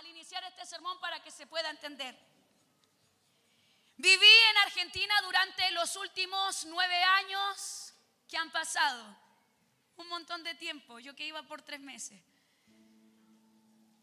[0.00, 2.18] al iniciar este sermón para que se pueda entender.
[3.96, 7.92] Viví en Argentina durante los últimos nueve años
[8.26, 9.16] que han pasado.
[9.96, 12.18] Un montón de tiempo, yo que iba por tres meses.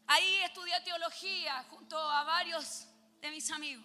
[0.06, 2.86] Ahí estudié teología junto a varios
[3.20, 3.84] de mis amigos.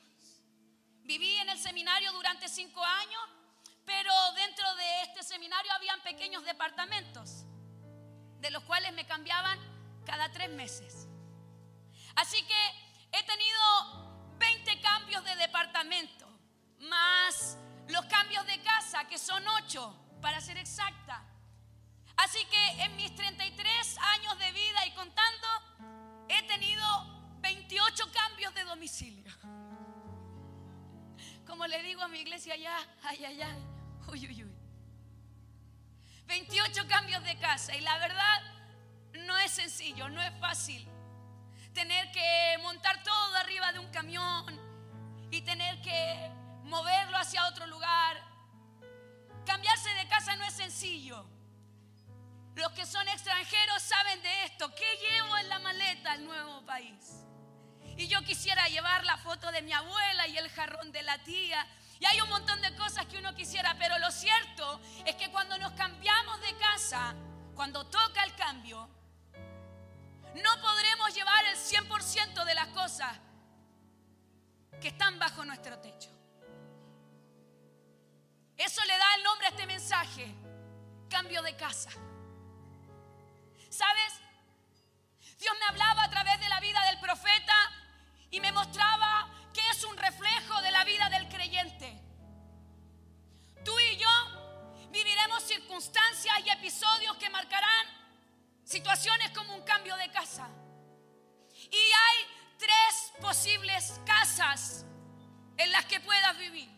[1.01, 3.23] Viví en el seminario durante cinco años,
[3.85, 7.43] pero dentro de este seminario habían pequeños departamentos,
[8.39, 9.59] de los cuales me cambiaban
[10.05, 11.02] cada tres meses.
[12.15, 16.27] Así que he tenido 20 cambios de departamento,
[16.79, 17.57] más
[17.89, 21.23] los cambios de casa, que son ocho, para ser exacta.
[22.17, 25.47] Así que en mis 33 años de vida y contando,
[26.29, 26.85] he tenido
[27.41, 29.31] 28 cambios de domicilio.
[31.45, 33.63] Como le digo a mi iglesia allá, ay, ay, ay,
[34.07, 34.55] uy, uy, uy.
[36.25, 38.41] 28 cambios de casa y la verdad
[39.25, 40.87] no es sencillo, no es fácil.
[41.73, 44.59] Tener que montar todo arriba de un camión
[45.31, 46.31] y tener que
[46.63, 48.21] moverlo hacia otro lugar.
[49.45, 51.25] Cambiarse de casa no es sencillo.
[52.55, 54.73] Los que son extranjeros saben de esto.
[54.75, 57.25] ¿Qué llevo en la maleta al nuevo país?
[57.97, 61.67] Y yo quisiera llevar la foto de mi abuela y el jarrón de la tía.
[61.99, 65.57] Y hay un montón de cosas que uno quisiera, pero lo cierto es que cuando
[65.57, 67.15] nos cambiamos de casa,
[67.55, 68.89] cuando toca el cambio,
[70.35, 73.17] no podremos llevar el 100% de las cosas
[74.81, 76.09] que están bajo nuestro techo.
[78.57, 80.35] Eso le da el nombre a este mensaje,
[81.09, 81.91] cambio de casa.
[83.69, 84.13] ¿Sabes?
[85.39, 87.53] Dios me hablaba a través de la vida del profeta
[88.29, 91.99] y me mostraba que es un reflejo de la vida del creyente.
[93.63, 98.02] Tú y yo viviremos circunstancias y episodios que marcarán
[98.73, 100.47] situaciones como un cambio de casa.
[101.71, 102.17] Y hay
[102.57, 104.83] tres posibles casas
[105.57, 106.69] en las que puedas vivir.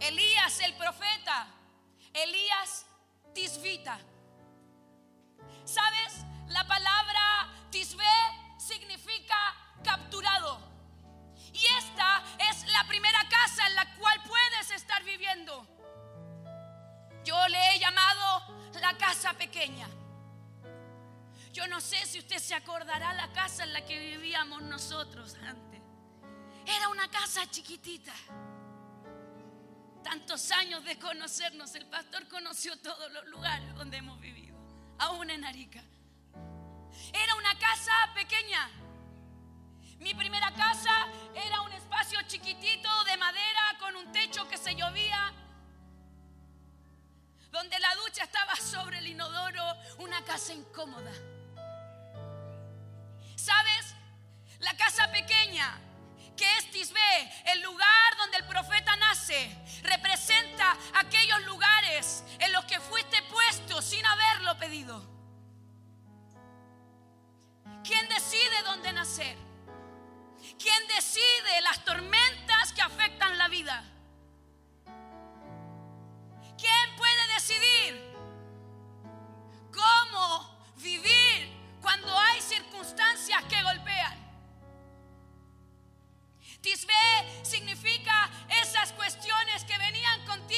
[0.00, 1.46] Elías el profeta,
[2.12, 2.84] Elías
[3.34, 3.98] Tisbita.
[5.64, 6.12] ¿Sabes?
[6.48, 8.04] La palabra tisbe
[8.58, 9.38] significa
[9.82, 10.60] capturado.
[11.54, 15.66] Y esta es la primera casa en la cual puedes estar viviendo.
[17.24, 19.88] Yo le he llamado la casa pequeña.
[21.52, 25.80] Yo no sé si usted se acordará la casa en la que vivíamos nosotros antes.
[26.64, 28.12] Era una casa chiquitita.
[30.04, 34.56] Tantos años de conocernos, el pastor conoció todos los lugares donde hemos vivido
[34.98, 35.82] aún en Arica.
[37.12, 38.70] Era una casa pequeña.
[39.98, 45.32] Mi primera casa era un espacio chiquitito de madera con un techo que se llovía,
[47.50, 49.64] donde la ducha estaba sobre el inodoro,
[49.98, 51.12] una casa incómoda.
[53.40, 53.94] ¿Sabes?
[54.58, 55.80] La casa pequeña,
[56.36, 59.50] que es Tisbe, el lugar donde el profeta nace,
[59.82, 65.02] representa aquellos lugares en los que fuiste puesto sin haberlo pedido.
[67.82, 69.38] ¿Quién decide dónde nacer?
[70.58, 73.82] ¿Quién decide las tormentas que afectan la vida?
[76.58, 78.09] ¿Quién puede decidir
[82.90, 84.18] circunstancias que golpean?
[86.60, 86.92] Tisbe
[87.42, 88.30] significa
[88.62, 90.49] esas cuestiones que venían contigo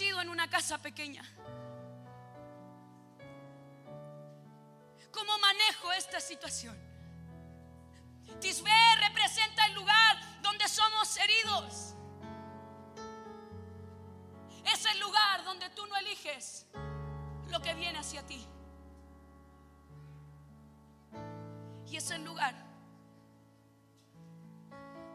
[0.00, 1.22] nacido en una casa pequeña?
[5.12, 6.74] ¿Cómo manejo esta situación?
[8.40, 8.70] Tisbe
[9.06, 11.94] representa el lugar donde somos heridos.
[14.72, 16.66] Es el lugar donde tú no eliges
[17.48, 18.46] lo que viene hacia ti.
[21.86, 22.54] Y es el lugar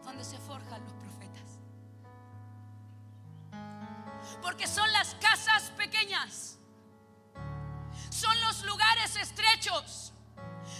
[0.03, 1.24] donde se forjan los profetas
[4.41, 6.57] porque son las casas pequeñas,
[8.09, 10.13] son los lugares estrechos,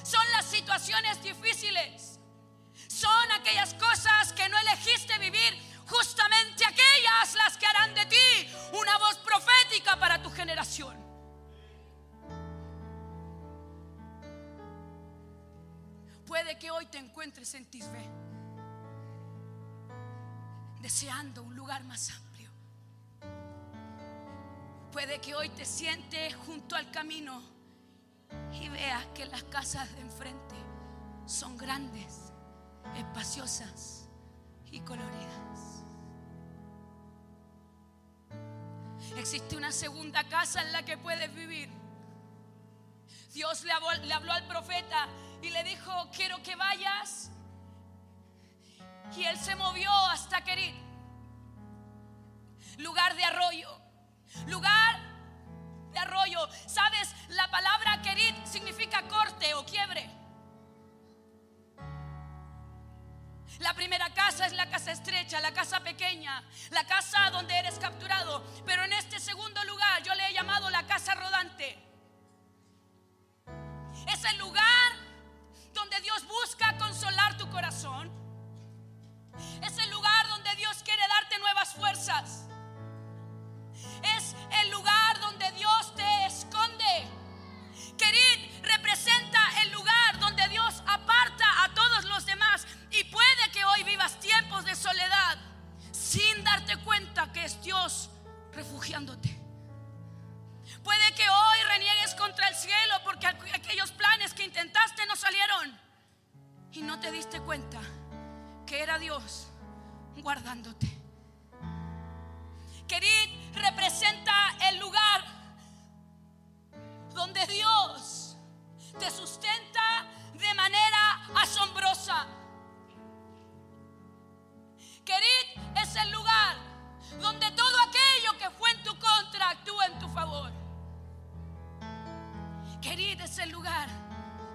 [0.03, 2.19] son las situaciones difíciles,
[2.87, 5.53] son aquellas cosas que no elegiste vivir,
[5.87, 11.05] justamente aquellas las que harán de ti una voz profética para tu generación.
[16.25, 18.09] Puede que hoy te encuentres en Tisbe,
[20.81, 22.24] deseando un lugar más amplio.
[24.95, 27.41] Puede que hoy te sientes junto al camino
[28.53, 30.55] y veas que las casas de enfrente
[31.25, 32.31] son grandes,
[32.95, 34.07] espaciosas
[34.71, 35.83] y coloridas.
[39.17, 41.69] Existe una segunda casa en la que puedes vivir.
[43.33, 45.09] Dios le habló, al profeta
[45.41, 46.04] y le dijo,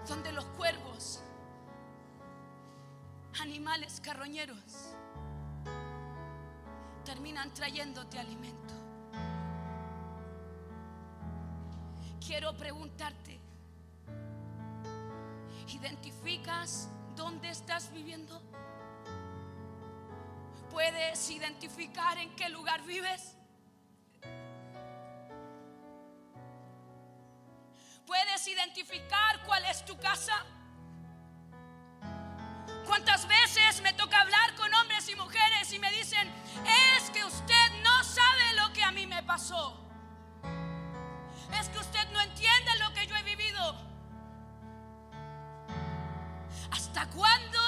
[0.08, 1.22] donde los cuervos,
[3.40, 4.94] animales carroñeros,
[7.04, 8.74] terminan trayéndote alimento.
[12.24, 13.40] Quiero preguntarte,
[15.68, 18.40] ¿identificas dónde estás viviendo?
[20.70, 23.36] ¿Puedes identificar en qué lugar vives?
[28.50, 30.34] Identificar cuál es tu casa?
[32.86, 36.28] ¿Cuántas veces me toca hablar con hombres y mujeres y me dicen,
[36.96, 39.78] es que usted no sabe lo que a mí me pasó?
[41.60, 43.76] Es que usted no entiende lo que yo he vivido.
[46.70, 47.60] ¿Hasta cuándo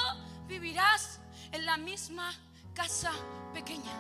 [0.47, 1.21] vivirás
[1.53, 2.33] en la misma
[2.75, 3.13] casa
[3.53, 3.93] pequeña.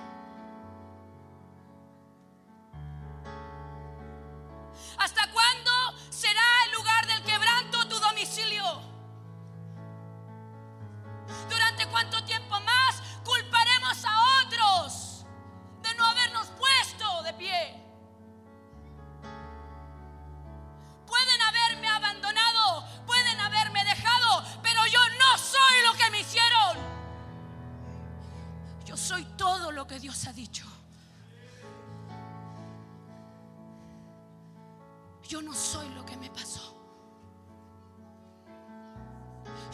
[35.32, 36.76] Yo no soy lo que me pasó.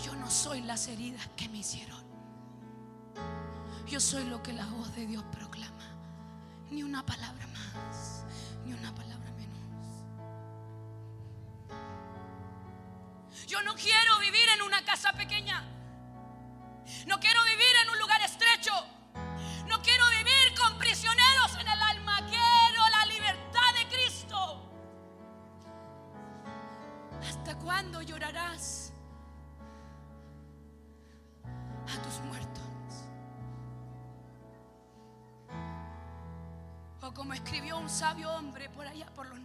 [0.04, 2.00] Yo no soy las heridas que me hicieron.
[3.84, 5.96] Yo soy lo que la voz de Dios proclama.
[6.70, 8.24] Ni una palabra más,
[8.64, 10.06] ni una palabra menos.
[13.48, 15.77] Yo no quiero vivir en una casa pequeña.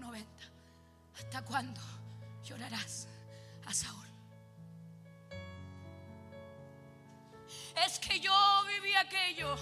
[0.04, 0.44] 90,
[1.18, 1.82] ¿hasta cuándo
[2.44, 3.08] llorarás
[3.66, 4.08] a Saúl?
[7.86, 8.32] Es que yo
[8.68, 9.56] viví aquello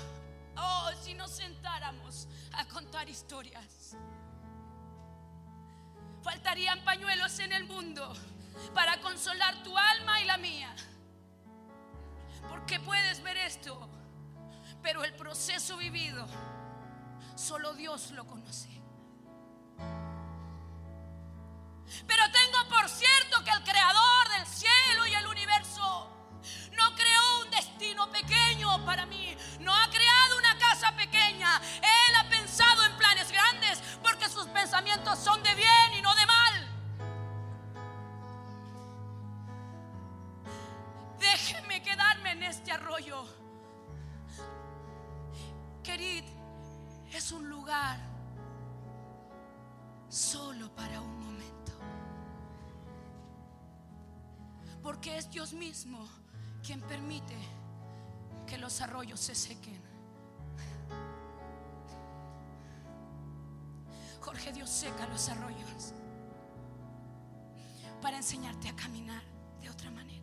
[0.57, 3.95] Oh, si nos sentáramos a contar historias.
[6.21, 8.13] Faltarían pañuelos en el mundo
[8.73, 10.75] para consolar tu alma y la mía.
[12.49, 13.89] Porque puedes ver esto,
[14.83, 16.27] pero el proceso vivido
[17.35, 18.80] solo Dios lo conoce.
[22.07, 24.00] Pero tengo por cierto que el creador
[55.21, 56.09] es Dios mismo
[56.65, 57.35] quien permite
[58.47, 59.79] que los arroyos se sequen.
[64.19, 65.93] Jorge Dios seca los arroyos
[68.01, 69.21] para enseñarte a caminar
[69.61, 70.20] de otra manera.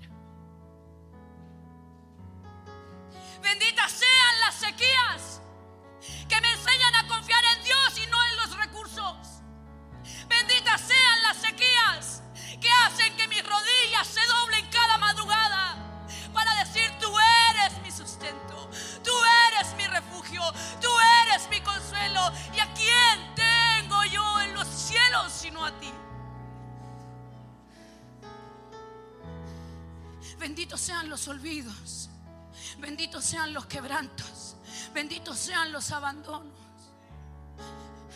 [33.58, 34.54] Los quebrantos.
[34.94, 36.52] Benditos sean los abandonos.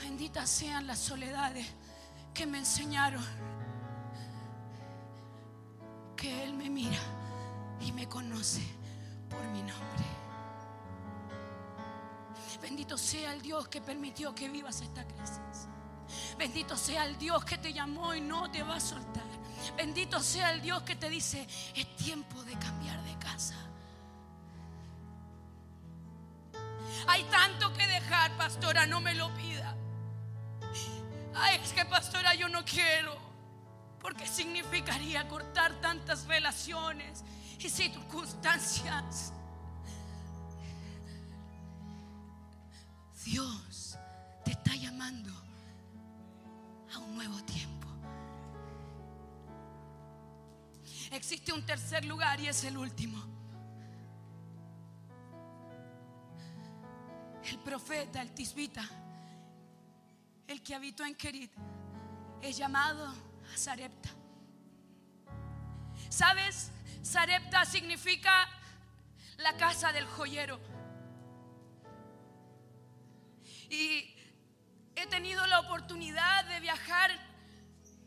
[0.01, 1.67] Benditas sean las soledades
[2.33, 3.25] que me enseñaron
[6.17, 7.01] que Él me mira
[7.81, 8.63] y me conoce
[9.29, 10.07] por mi nombre.
[12.61, 15.67] Bendito sea el Dios que permitió que vivas esta crisis.
[16.39, 19.27] Bendito sea el Dios que te llamó y no te va a soltar.
[19.77, 23.02] Bendito sea el Dios que te dice, es tiempo de cambiar
[28.63, 29.75] pastora, no me lo pida.
[31.35, 33.17] Ay, es que pastora, yo no quiero.
[34.01, 37.25] Porque significaría cortar tantas relaciones
[37.59, 39.33] y circunstancias.
[43.25, 43.99] Dios
[44.45, 45.33] te está llamando
[46.95, 47.89] a un nuevo tiempo.
[51.11, 53.42] Existe un tercer lugar y es el último.
[57.53, 58.83] El profeta, el tisbita,
[60.47, 61.53] el que habitó en Kerit,
[62.41, 64.09] es llamado a Sarepta.
[66.09, 66.71] ¿Sabes?
[67.03, 68.49] Sarepta significa
[69.37, 70.59] la casa del joyero.
[73.69, 74.15] Y
[74.97, 77.11] he tenido la oportunidad de viajar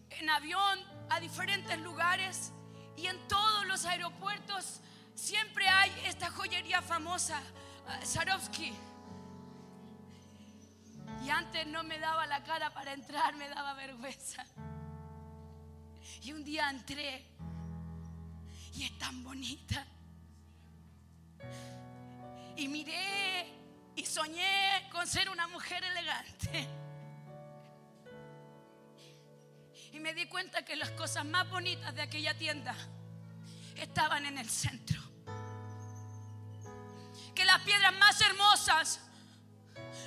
[0.09, 0.79] en avión
[1.11, 2.51] a diferentes lugares
[2.97, 4.81] y en todos los aeropuertos
[5.13, 8.73] siempre hay esta joyería famosa, uh, Swarovski.
[11.25, 14.45] Y antes no me daba la cara para entrar, me daba vergüenza.
[16.21, 17.25] Y un día entré
[18.75, 19.87] y es tan bonita.
[22.55, 23.51] Y miré
[23.95, 26.67] y soñé con ser una mujer elegante.
[29.93, 32.75] Y me di cuenta que las cosas más bonitas de aquella tienda
[33.75, 35.01] estaban en el centro.
[37.33, 39.04] Que las piedras más hermosas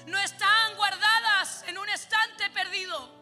[0.08, 3.16] no están guardadas en un estante perdido.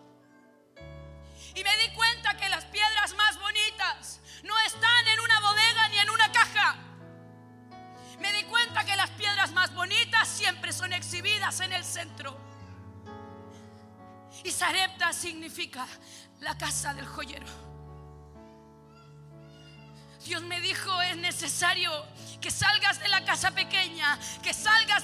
[1.54, 5.98] Y me di cuenta que las piedras más bonitas no están en una bodega ni
[5.98, 6.76] en una caja.
[8.20, 12.36] Me di cuenta que las piedras más bonitas siempre son exhibidas en el centro.
[14.44, 15.86] Y Sarepta significa
[16.40, 17.46] la casa del joyero.
[20.26, 21.90] Dios me dijo, es necesario
[22.40, 24.95] que salgas de la casa pequeña, que salgas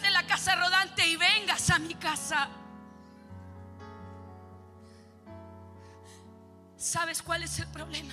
[6.82, 8.12] ¿Sabes cuál es el problema?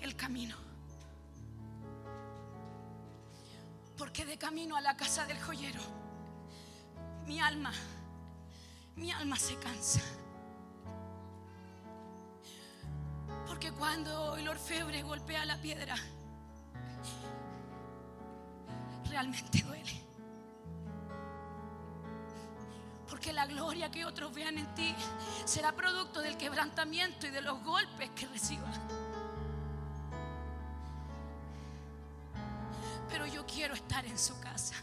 [0.00, 0.54] El camino.
[3.98, 5.80] Porque de camino a la casa del joyero,
[7.26, 7.72] mi alma,
[8.94, 10.00] mi alma se cansa.
[13.48, 15.96] Porque cuando el orfebre golpea la piedra,
[19.10, 20.05] realmente duele.
[23.08, 24.94] Porque la gloria que otros vean en ti
[25.44, 28.78] será producto del quebrantamiento y de los golpes que recibas.
[33.08, 34.74] Pero yo quiero estar en su casa.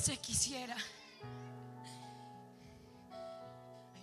[0.00, 0.76] Veces quisiera,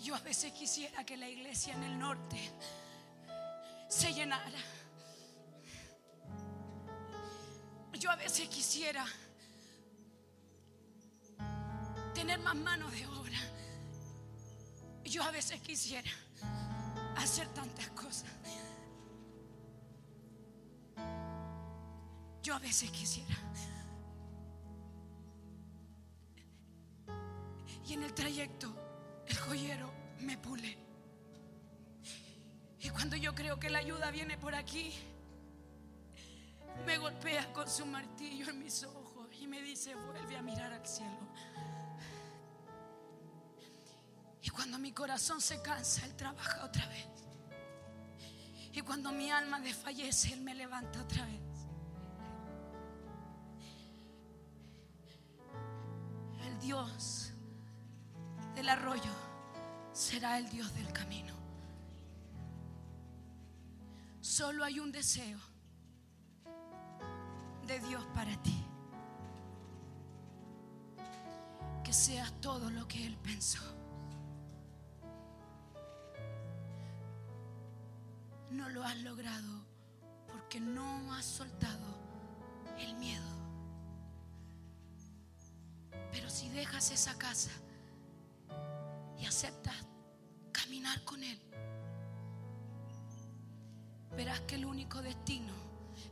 [0.03, 2.37] yo a veces quisiera que la iglesia en el norte
[3.89, 4.59] se llenara.
[7.93, 9.03] Yo a veces quisiera
[12.13, 13.39] tener más manos de obra.
[15.03, 16.11] Yo a veces quisiera
[17.15, 18.29] hacer tantas cosas.
[22.43, 23.35] Yo a veces quisiera.
[27.97, 28.73] En el trayecto
[29.27, 30.77] el joyero me pule.
[32.79, 34.93] Y cuando yo creo que la ayuda viene por aquí,
[36.85, 40.85] me golpea con su martillo en mis ojos y me dice, vuelve a mirar al
[40.85, 41.27] cielo.
[44.43, 47.07] Y cuando mi corazón se cansa, Él trabaja otra vez.
[48.71, 51.46] Y cuando mi alma desfallece, Él me levanta otra vez.
[60.35, 61.33] El Dios del camino.
[64.19, 65.39] Solo hay un deseo
[67.65, 68.63] de Dios para ti.
[71.83, 73.61] Que seas todo lo que Él pensó.
[78.51, 79.65] No lo has logrado
[80.27, 81.87] porque no has soltado
[82.79, 83.23] el miedo.
[86.11, 87.51] Pero si dejas esa casa
[89.17, 89.87] y aceptas
[91.03, 91.39] con Él,
[94.15, 95.53] verás que el único destino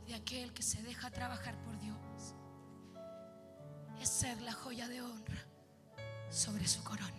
[0.06, 1.96] de aquel que se deja trabajar por Dios
[4.00, 5.38] es ser la joya de honra
[6.30, 7.10] sobre su corona.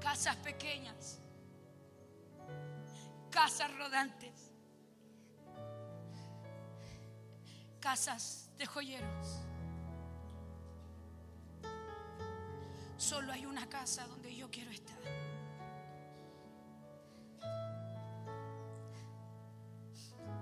[0.00, 1.20] Casas pequeñas,
[3.30, 4.52] casas rodantes,
[7.80, 9.51] casas de joyeros.
[13.12, 14.96] Solo hay una casa donde yo quiero estar.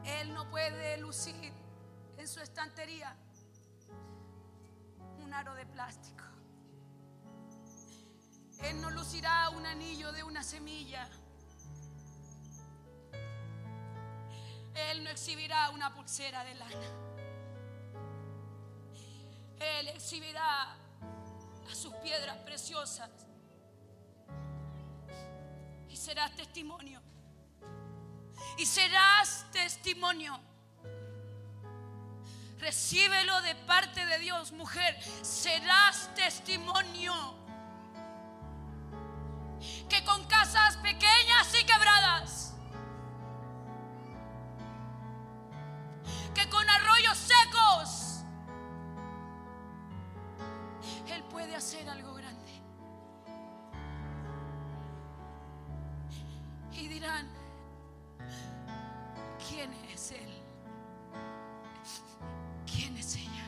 [0.05, 1.53] Él no puede lucir
[2.17, 3.17] en su estantería
[5.19, 6.23] un aro de plástico.
[8.63, 11.09] Él no lucirá un anillo de una semilla.
[14.77, 16.87] Él no exhibirá una pulsera de lana.
[19.59, 20.80] Él exhibirá
[21.71, 23.11] a sus piedras preciosas
[25.89, 27.01] y serás testimonio.
[28.59, 30.39] Y serás testimonio.
[32.59, 35.01] Recíbelo de parte de Dios, mujer.
[35.23, 37.15] Serás testimonio.
[39.89, 42.40] Que con casas pequeñas y quebradas,
[51.29, 52.51] Puede hacer algo grande.
[56.73, 57.29] Y dirán,
[59.49, 60.33] ¿quién es Él?
[62.67, 63.47] ¿Quién es ella?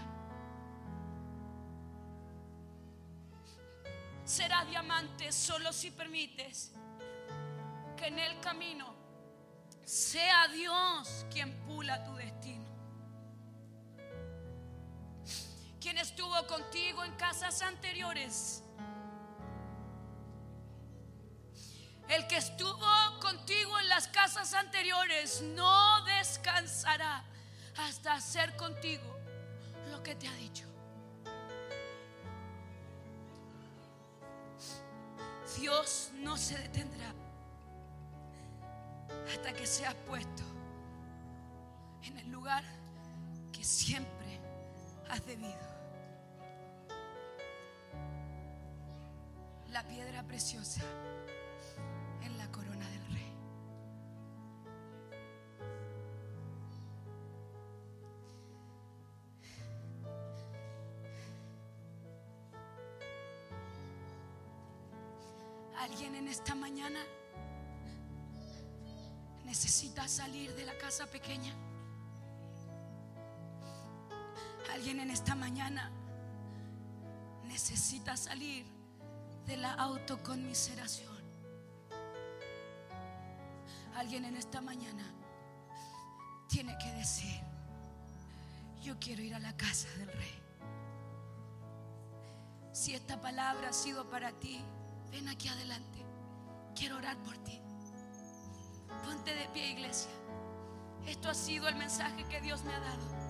[4.25, 6.73] Será diamante solo si permites
[7.97, 8.95] que en el camino
[9.85, 12.62] sea Dios quien pula tu destino.
[16.53, 18.63] Contigo en casas anteriores.
[22.11, 22.87] El que estuvo
[23.23, 27.25] contigo en las casas anteriores no descansará
[27.79, 29.17] hasta hacer contigo
[29.91, 30.67] lo que te ha dicho.
[35.59, 37.15] Dios no se detendrá
[39.27, 40.43] hasta que seas puesto
[42.03, 42.63] en el lugar
[43.53, 44.39] que siempre
[45.09, 45.82] has debido.
[49.73, 50.83] La piedra preciosa
[52.23, 53.33] en la corona del rey.
[65.79, 67.01] Alguien en esta mañana
[69.47, 71.55] necesita salir de la casa pequeña.
[74.71, 75.91] Alguien en esta mañana
[77.45, 78.82] necesita salir
[79.47, 81.13] de la autoconmiseración.
[83.97, 85.05] Alguien en esta mañana
[86.49, 87.41] tiene que decir,
[88.81, 90.43] yo quiero ir a la casa del rey.
[92.73, 94.61] Si esta palabra ha sido para ti,
[95.11, 96.05] ven aquí adelante.
[96.75, 97.61] Quiero orar por ti.
[99.05, 100.11] Ponte de pie, iglesia.
[101.07, 103.23] Esto ha sido el mensaje que Dios me ha dado.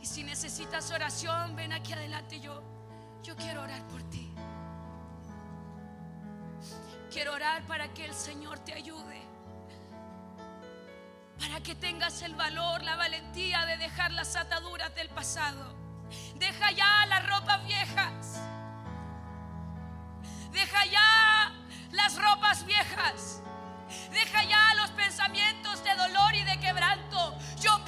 [0.00, 2.38] Y si necesitas oración, ven aquí adelante.
[2.40, 2.62] Yo,
[3.26, 4.32] yo quiero orar por ti.
[7.10, 9.20] Quiero orar para que el Señor te ayude.
[11.40, 15.74] Para que tengas el valor, la valentía de dejar las ataduras del pasado.
[16.36, 18.40] Deja ya las ropas viejas.
[20.52, 21.52] Deja ya
[21.90, 23.42] las ropas viejas.
[24.12, 27.36] Deja ya los pensamientos de dolor y de quebranto.
[27.60, 27.84] Yo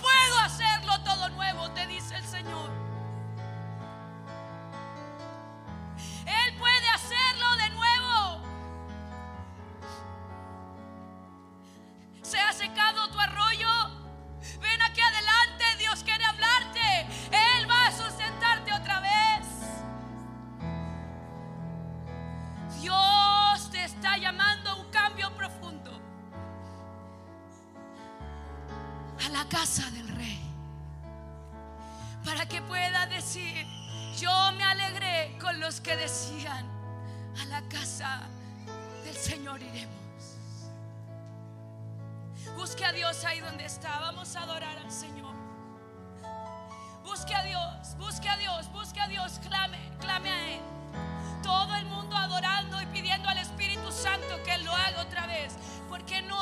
[29.33, 30.41] La casa del rey.
[32.25, 33.67] Para que pueda decir,
[34.19, 36.67] yo me alegré con los que decían,
[37.41, 38.23] a la casa
[39.05, 39.95] del Señor iremos.
[42.57, 44.01] Busque a Dios ahí donde está.
[44.01, 45.35] Vamos a adorar al Señor.
[47.05, 49.39] Busque a Dios, busque a Dios, busque a Dios.
[49.47, 50.61] Clame, clame a Él.
[51.43, 55.55] Todo el mundo adorando y pidiendo al Espíritu Santo que lo haga otra vez.
[55.89, 56.41] Porque no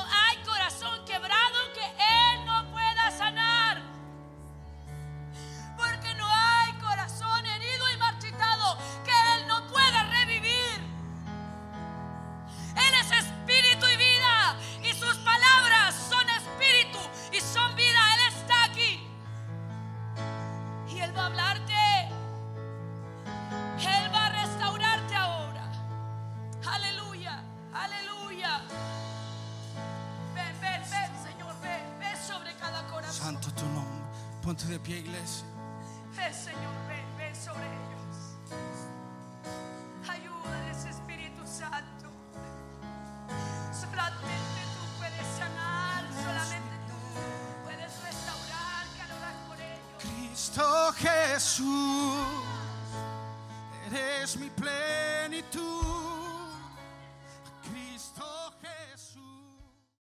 [34.76, 35.46] de pie, iglesia.
[36.32, 38.16] Señor, ven, ven sobre ellos.
[40.08, 42.10] Ayúdales, Espíritu Santo.
[43.72, 46.98] Solamente tú puedes sanar, solamente tú
[47.64, 49.96] puedes restaurar, quiero orar por ellos.
[49.98, 52.26] Cristo Jesús,
[53.86, 54.85] eres mi plenitud.